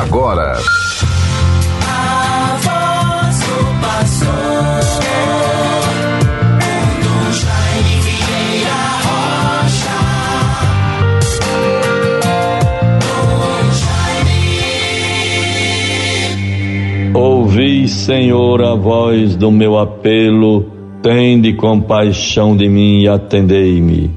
[0.00, 0.58] agora.
[17.14, 20.66] Ouvi, Senhor, a voz do meu apelo,
[21.00, 24.10] tende compaixão de mim e atendei-me.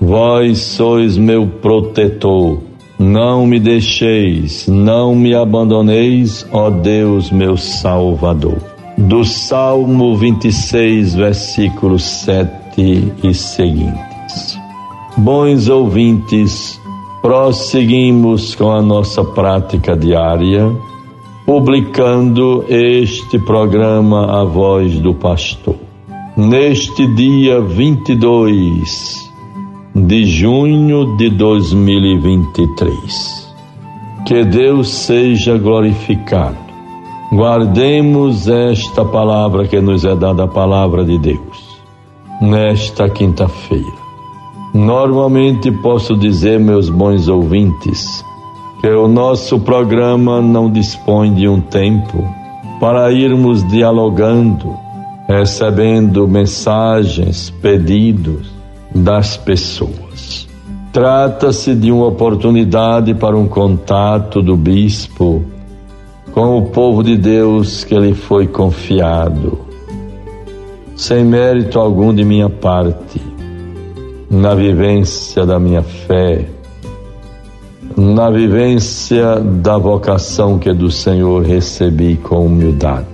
[0.00, 2.62] Vós sois meu protetor,
[2.98, 8.58] não me deixeis, não me abandoneis, ó Deus, meu Salvador.
[8.96, 14.58] Do Salmo 26, versículos 7 e seguintes.
[15.16, 16.80] Bons ouvintes,
[17.22, 20.70] prosseguimos com a nossa prática diária
[21.48, 25.76] publicando este programa A Voz do Pastor.
[26.36, 29.27] Neste dia 22
[29.94, 33.48] de junho de 2023.
[34.26, 36.58] Que Deus seja glorificado.
[37.32, 41.80] Guardemos esta palavra que nos é dada, a palavra de Deus,
[42.40, 43.98] nesta quinta-feira.
[44.74, 48.24] Normalmente posso dizer, meus bons ouvintes,
[48.80, 52.24] que o nosso programa não dispõe de um tempo
[52.80, 54.74] para irmos dialogando,
[55.26, 58.57] recebendo mensagens, pedidos
[58.94, 60.48] das pessoas.
[60.92, 65.44] Trata-se de uma oportunidade para um contato do bispo
[66.32, 69.58] com o povo de Deus que lhe foi confiado,
[70.96, 73.20] sem mérito algum de minha parte,
[74.30, 76.46] na vivência da minha fé
[77.98, 83.08] na vivência da vocação que do Senhor recebi com humildade.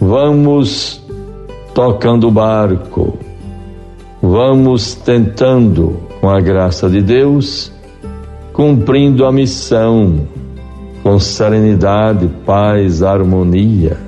[0.00, 1.02] Vamos
[1.74, 3.18] tocando o barco,
[4.22, 7.72] vamos tentando, com a graça de Deus,
[8.52, 10.28] cumprindo a missão
[11.02, 13.98] com serenidade, paz, harmonia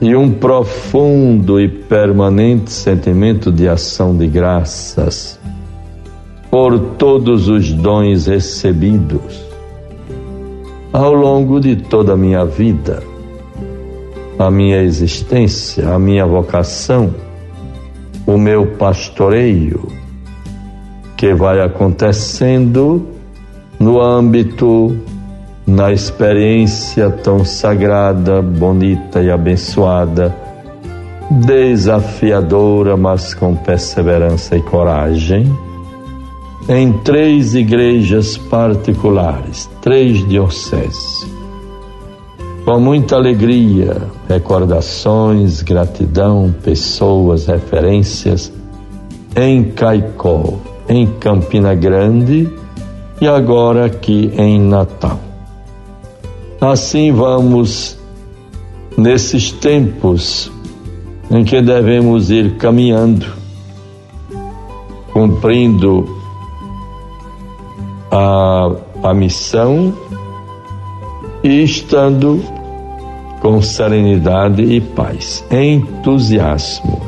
[0.00, 5.38] e um profundo e permanente sentimento de ação de graças
[6.50, 9.44] por todos os dons recebidos
[10.92, 13.02] ao longo de toda a minha vida,
[14.38, 17.12] a minha existência, a minha vocação,
[18.26, 19.86] o meu pastoreio,
[21.16, 23.06] que vai acontecendo
[23.78, 24.96] no âmbito,
[25.66, 30.34] na experiência tão sagrada, bonita e abençoada,
[31.30, 35.50] desafiadora, mas com perseverança e coragem
[36.68, 41.35] em três igrejas particulares, três dioceses.
[42.66, 43.96] Com muita alegria,
[44.28, 48.52] recordações, gratidão, pessoas, referências
[49.36, 50.54] em Caicó,
[50.88, 52.52] em Campina Grande
[53.20, 55.20] e agora aqui em Natal.
[56.60, 57.96] Assim vamos
[58.98, 60.50] nesses tempos
[61.30, 63.26] em que devemos ir caminhando,
[65.12, 66.04] cumprindo
[68.10, 68.72] a,
[69.04, 69.94] a missão
[71.46, 72.42] e estando
[73.40, 77.00] com serenidade e paz, entusiasmo.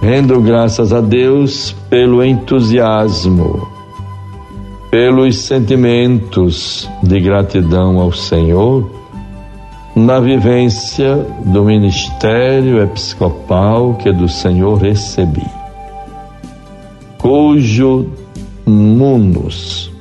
[0.00, 3.68] Rendo graças a Deus pelo entusiasmo,
[4.90, 8.90] pelos sentimentos de gratidão ao Senhor
[9.94, 15.46] na vivência do ministério episcopal que do Senhor recebi,
[17.18, 18.06] cujo
[18.64, 19.92] munus,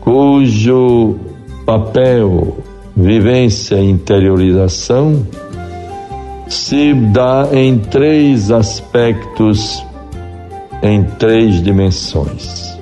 [0.00, 1.27] cujo
[1.68, 2.56] papel,
[2.96, 5.26] vivência e interiorização
[6.48, 9.84] se dá em três aspectos,
[10.82, 12.74] em três dimensões: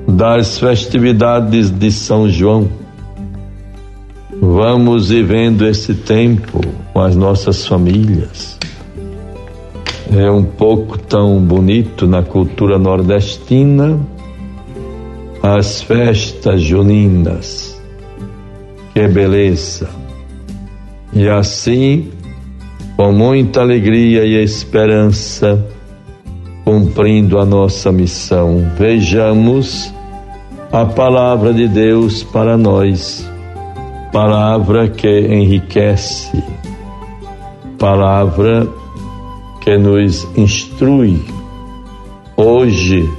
[0.07, 2.85] das festividades de São João.
[4.47, 6.62] Vamos vivendo esse tempo
[6.94, 8.59] com as nossas famílias.
[10.15, 14.00] É um pouco tão bonito na cultura nordestina
[15.42, 17.81] as festas juninas.
[18.94, 19.89] Que beleza!
[21.12, 22.12] E assim,
[22.95, 25.65] com muita alegria e esperança,
[26.63, 29.91] cumprindo a nossa missão, vejamos
[30.71, 33.27] a palavra de Deus para nós,
[34.15, 36.41] palavra que enriquece,
[37.77, 38.65] palavra
[39.59, 41.21] que nos instrui.
[42.38, 43.09] Hoje,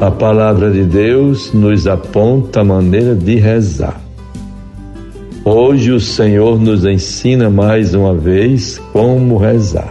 [0.00, 4.00] a palavra de Deus nos aponta a maneira de rezar.
[5.44, 9.90] Hoje o Senhor nos ensina mais uma vez como rezar.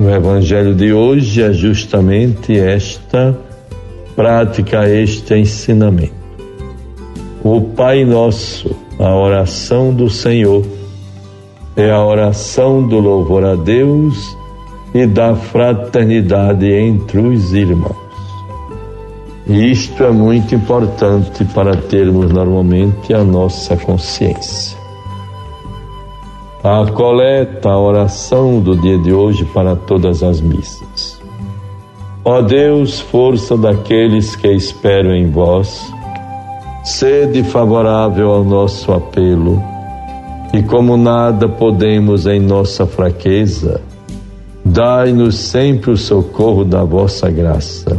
[0.00, 3.38] O Evangelho de hoje é justamente esta
[4.16, 6.14] prática, este ensinamento.
[7.44, 10.64] O Pai Nosso, a oração do Senhor,
[11.76, 14.36] é a oração do louvor a Deus
[14.92, 17.96] e da fraternidade entre os irmãos.
[19.46, 24.76] E isto é muito importante para termos normalmente a nossa consciência.
[26.62, 31.18] A coleta, a oração do dia de hoje para todas as missas.
[32.24, 35.90] Ó Deus, força daqueles que esperam em vós,
[36.88, 39.62] sede favorável ao nosso apelo,
[40.54, 43.80] e como nada podemos em nossa fraqueza,
[44.64, 47.96] dai-nos sempre o socorro da vossa graça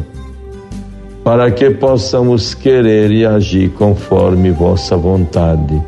[1.23, 5.79] para que possamos querer e agir conforme vossa vontade,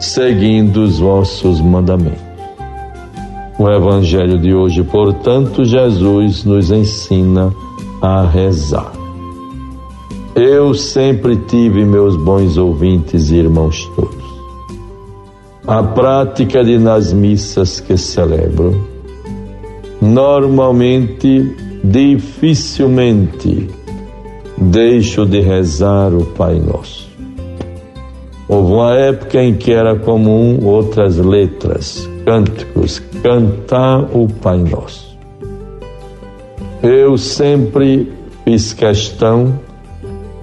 [0.00, 2.18] seguindo os vossos mandamentos.
[3.56, 7.52] O Evangelho de hoje, portanto, Jesus nos ensina
[8.02, 8.99] a rezar.
[10.34, 14.24] Eu sempre tive meus bons ouvintes e irmãos todos.
[15.66, 18.80] A prática de nas missas que celebro,
[20.00, 23.68] normalmente, dificilmente,
[24.56, 27.10] deixo de rezar o Pai Nosso.
[28.48, 35.18] Houve uma época em que era comum outras letras, cânticos, cantar o Pai Nosso.
[36.82, 38.12] Eu sempre
[38.44, 39.58] fiz questão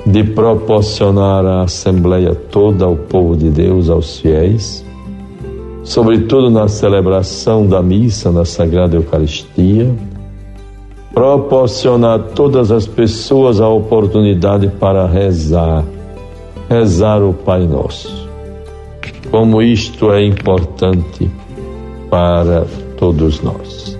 [0.07, 4.85] de proporcionar à Assembleia toda, ao povo de Deus, aos fiéis,
[5.83, 9.93] sobretudo na celebração da missa na Sagrada Eucaristia,
[11.13, 15.83] proporcionar a todas as pessoas a oportunidade para rezar,
[16.69, 18.29] rezar o Pai Nosso.
[19.29, 21.29] Como isto é importante
[22.09, 22.65] para
[22.97, 23.99] todos nós.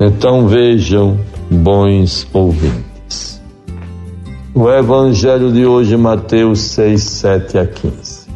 [0.00, 1.18] Então vejam,
[1.50, 2.87] bons ouvintes.
[4.60, 8.26] O Evangelho de hoje, Mateus 6, 7 a 15.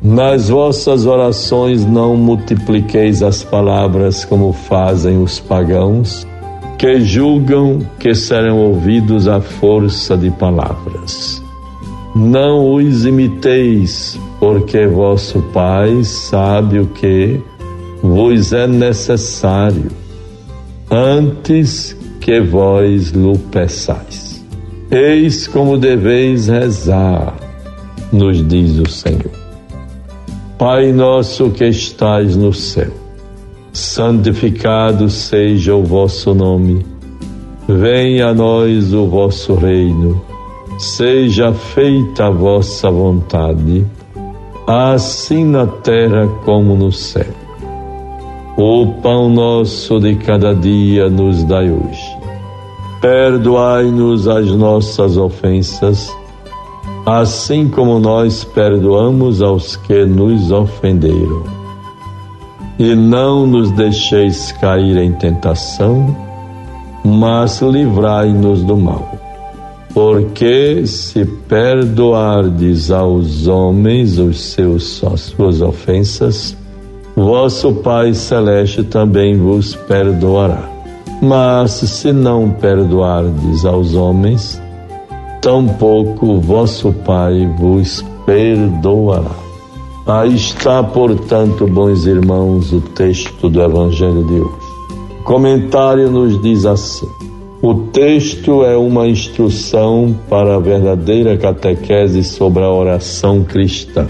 [0.00, 6.24] Nas vossas orações não multipliqueis as palavras como fazem os pagãos
[6.78, 11.42] que julgam que serão ouvidos à força de palavras.
[12.14, 17.40] Não os imiteis, porque vosso Pai sabe o que
[18.00, 19.90] vos é necessário,
[20.88, 24.31] antes que vós lhe peçais.
[24.94, 27.34] Eis como deveis rezar,
[28.12, 29.32] nos diz o Senhor.
[30.58, 32.92] Pai nosso que estais no céu,
[33.72, 36.84] santificado seja o vosso nome.
[37.66, 40.22] Venha a nós o vosso reino.
[40.78, 43.86] Seja feita a vossa vontade,
[44.66, 47.32] assim na terra como no céu.
[48.58, 52.01] O pão nosso de cada dia nos dai hoje.
[53.02, 56.08] Perdoai-nos as nossas ofensas,
[57.04, 61.42] assim como nós perdoamos aos que nos ofenderam
[62.78, 66.16] e não nos deixeis cair em tentação,
[67.04, 69.08] mas livrai-nos do mal.
[69.92, 76.56] Porque se perdoardes aos homens os seus, as suas ofensas,
[77.14, 80.71] vosso Pai Celeste também vos perdoará.
[81.22, 84.60] Mas se não perdoardes aos homens,
[85.40, 89.30] tampouco vosso Pai vos perdoará.
[90.04, 94.72] Aí está, portanto, bons irmãos, o texto do Evangelho de hoje.
[95.20, 97.06] O comentário nos diz assim:
[97.62, 104.08] o texto é uma instrução para a verdadeira catequese sobre a oração cristã.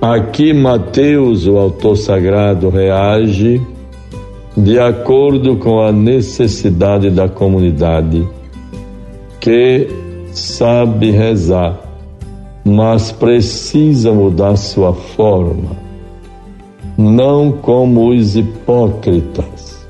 [0.00, 3.60] Aqui, Mateus, o autor sagrado, reage
[4.56, 8.26] de acordo com a necessidade da comunidade
[9.40, 9.88] que
[10.32, 11.84] sabe rezar
[12.64, 15.76] mas precisa mudar sua forma,
[16.96, 19.86] não como os hipócritas.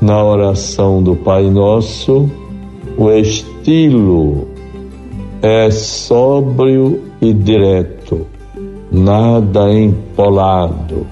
[0.00, 2.30] Na oração do Pai Nosso,
[2.98, 4.48] o estilo
[5.40, 8.26] é sóbrio e direto,
[8.90, 11.06] nada empolado,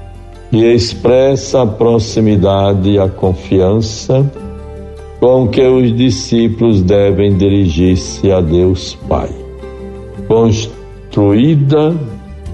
[0.52, 4.30] e expressa a proximidade e a confiança
[5.20, 9.28] com que os discípulos devem dirigir-se a Deus Pai.
[10.26, 11.94] Construída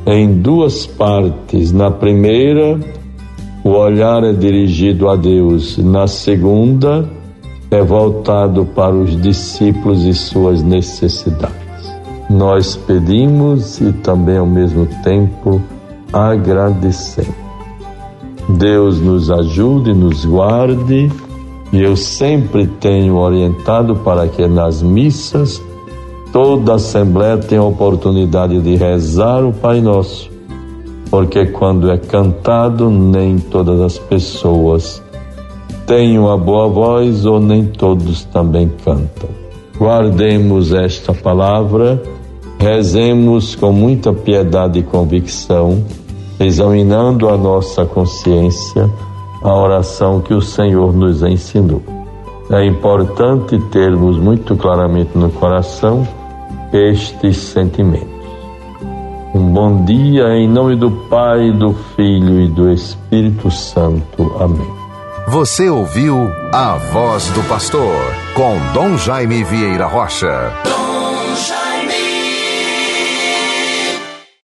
[0.05, 1.73] em duas partes.
[1.73, 2.79] Na primeira,
[3.63, 5.79] o olhar é dirigido a Deus.
[5.79, 7.09] Na segunda,
[7.71, 11.55] é voltado para os discípulos e suas necessidades.
[12.29, 15.63] Nós pedimos e também ao mesmo tempo
[16.13, 17.46] agradecemos.
[18.49, 21.11] Deus nos ajude, nos guarde,
[21.73, 25.61] e eu sempre tenho orientado para que nas missas
[26.33, 30.31] toda a Assembleia tenha a oportunidade de rezar o Pai Nosso,
[31.11, 35.03] porque quando é cantado, nem todas as pessoas
[35.87, 39.31] têm uma boa voz ou nem todos também cantam.
[39.79, 42.03] Guardemos esta palavra,
[42.59, 45.85] rezemos com muita piedade e convicção,
[46.39, 48.91] examinando a nossa consciência,
[49.43, 51.83] a oração que o Senhor nos ensinou.
[52.51, 56.07] É importante termos muito claramente no coração
[56.73, 58.17] estes sentimentos.
[59.35, 64.33] Um bom dia em nome do Pai, do Filho e do Espírito Santo.
[64.41, 64.67] Amém.
[65.29, 67.97] Você ouviu a voz do pastor
[68.35, 70.86] com Dom Jaime Vieira Rocha.